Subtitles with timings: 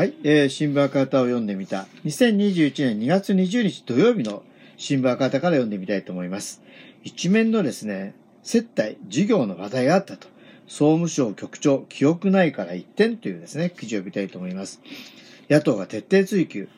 [0.00, 1.86] はい、えー、新聞赤旗を読んでみた。
[2.06, 4.42] 2021年2月20日土曜日の
[4.78, 6.62] 新聞赤旗から読んでみたいと思います。
[7.04, 10.26] 一面のですね、接待、事業の話題があったと。
[10.66, 14.80] 総務省局長、記憶ないから一点というですね、記事を読みたいと思います。
[15.50, 16.68] 野党が徹底追及。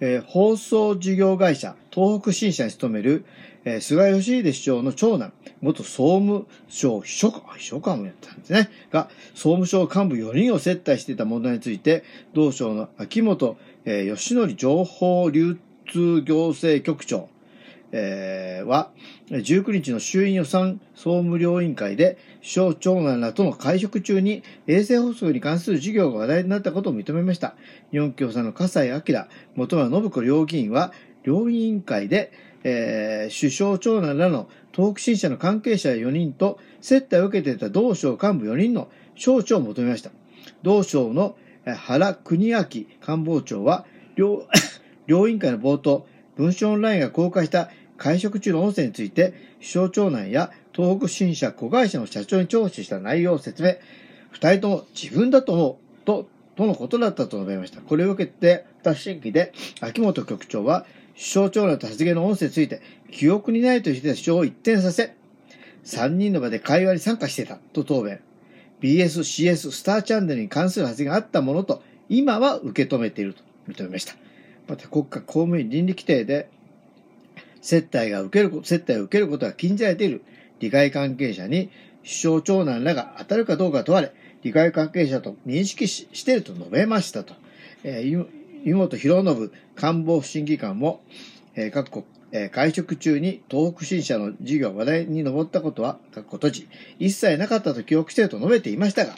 [0.00, 3.24] えー放送事業会社、東北新社に勤める、
[3.64, 15.58] えー菅義偉市長の長男、元総務省秘書官、秘書官もやったんですね、が、総務省幹部4人を接待していた問題について、同省の秋元、えー義則情報流
[15.92, 17.28] 通行政局長、
[17.92, 18.90] えーは、
[19.28, 27.54] 19日の衆院予算総務両委員会で、省長男らとの会食中に衛星放送に関する事業が話題になったことを認めました。
[27.90, 29.02] 日本共産の笠井明、
[29.56, 32.32] 本村信子両議員は、両委員会で、
[32.64, 40.10] えー首相長男らの東北新社の関係者4人と接待を受けていた同省幹部4人の招致を求めました。
[40.62, 42.64] 同省の原邦明
[43.00, 44.46] 官房長は両、
[45.06, 46.06] 両委員会の冒頭、
[46.36, 53.76] 文春オンラインが公開した会食中の音声について、首相長男や東北新社子会社の社長に聴取した内容を説明。
[54.30, 57.80] 二人とも自分だと思う、と、とのことだったと述べました。
[57.80, 65.14] これを受けて、た審議で、秋元局長は、首相長男と発言の音声について、記憶にないとして主張を一転させ、
[65.84, 68.20] 三人の場で会話に参加していた、と答弁。
[68.80, 74.14] BS、CS、スターチャンネルに関する発言があったものと、今は受け止めていると認めました。
[74.68, 76.48] また国家公務員倫理規定で、
[77.60, 80.22] 接待が受ける、接待を受けることが禁じられている
[80.58, 81.70] 利害関係者に
[82.02, 84.12] 首相長男らが当たるかどうか問われ、
[84.42, 87.34] 利害関係者と認識ししていると述べましたと。
[87.84, 88.26] えー、
[88.64, 91.02] 湯本博信官房審議官も、
[91.54, 96.68] えー、各国、えー会食中に東北新社の事業話題に上ったことは、各個閉じ、
[96.98, 99.14] 一切なかったと記憶していると述べていましたが、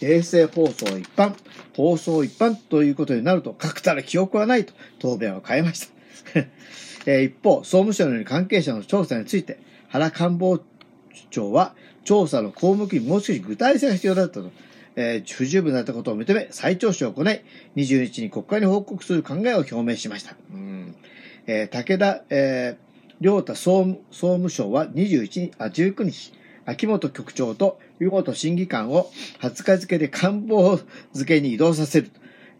[0.00, 1.34] 衛星放送一般、
[1.74, 5.88] 放送一般ということになると、確たる記憶はないと答弁を変えました。
[7.06, 9.58] えー一方、総務省による関係者の調査について、
[9.88, 10.60] 原官房
[11.30, 11.74] 長は、
[12.04, 14.50] 調査の項目にもう少し具体性が必要だったと、
[14.96, 17.42] えー不十分だったことを認め、再聴取を行い、
[17.76, 20.36] 20日に国会に報告する考えを表明しました。
[20.52, 20.94] うん
[21.46, 22.84] えー武田、えー
[23.20, 26.32] 良太総務総務省は21日、あ、19日、
[26.66, 29.10] 秋元局長と湯本審議官を
[29.40, 30.78] 20日付で官房
[31.12, 32.10] 付けに移動させる。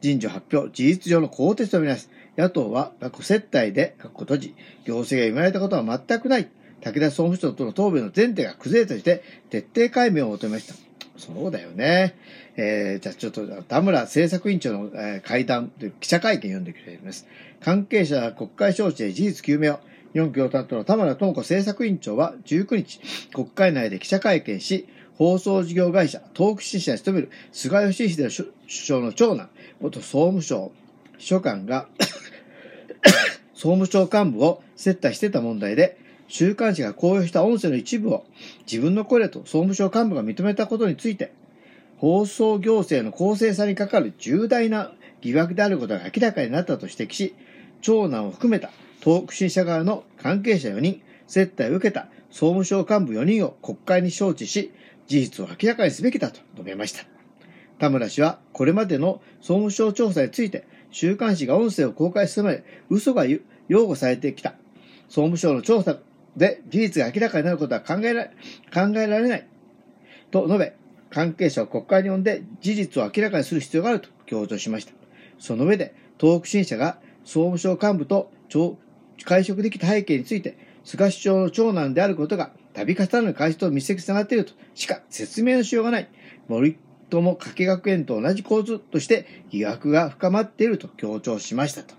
[0.00, 2.10] 人事を発表、事実上の更迭とみなす。
[2.36, 6.48] 野党は、接待で、過去閉じ、行政が言われたことは全くない。
[6.82, 10.74] 武田総務省との答弁の前提が崩れたとして、徹底解明を求めました。
[11.16, 12.16] そうだよね。
[12.56, 15.70] えー、じゃあちょっと、田村政策委員長の、えー会談
[16.00, 17.26] 記者会見読んでくれます。
[17.60, 19.78] 関係者国会招致で事実究明を、
[20.12, 23.00] 日本共産党の田村智子政策委員長は19日、
[23.32, 24.86] 国会内で記者会見し、
[25.16, 28.30] 放送事業会社、東北新社に勤める菅義偉首
[28.66, 29.50] 相の長男、
[29.80, 30.72] 元総務省
[31.18, 31.88] 秘書官が
[33.54, 35.98] 総務省幹部を接待してた問題で、
[36.28, 38.24] 週刊誌が公表した音声の一部を
[38.66, 41.32] 自分の声と総務省幹部が認めたことについて、
[41.98, 47.34] 放送行政の公正さにかかる重大な疑惑であることが明らかになったと指摘し、
[47.80, 48.70] 長男を含めた
[49.00, 54.72] 東北新社側の関係者4人、接待を受けた総務省幹部4人を国会に招致し、
[55.06, 57.04] 事実を明らかにすべきだと述べました。
[57.78, 64.54] 田村氏はこれまでの総務省調査について、週刊誌が音声を公開するまで嘘が擁護されてきた。
[65.08, 65.98] 総務省の調査
[66.36, 68.30] で事実が明らかになることは考えられ
[68.72, 69.46] 考えられない。
[70.30, 70.74] と述べ、
[71.10, 74.92] 関係者を国会に呼んで事実を明らかにする必要があると強調しました。
[75.38, 78.30] その上で、東北新社が総務省幹部と
[79.24, 86.08] 会食できた背景について、菅首相の長男であることが度重なる会社と密接につながっているとしか説明のしようがない。
[86.48, 86.76] 森
[87.10, 91.94] 友加計学園と同じ構図として疑惑が深まっていると強調しましたと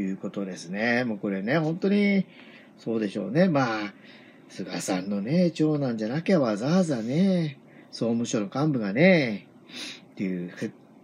[0.00, 1.04] いうことですね。
[1.04, 2.26] もうこれね、本当に
[2.78, 3.48] そうでしょうね。
[3.48, 3.94] まあ、
[4.48, 7.58] 菅さんのね、長男じゃなきゃわざわざね、
[7.90, 9.48] 総務省の幹部がね、
[10.12, 10.52] っていう、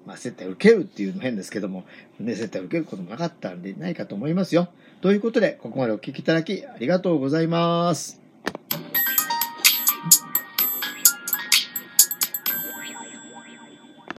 [0.07, 1.85] まあ、接待を受けるっていうのも変ですけども、
[2.19, 4.69] ね、接待を受けることもなかったんでないかと思いますよ。
[5.01, 8.22] ということで、ここまでお聞きいただきありがとうございます。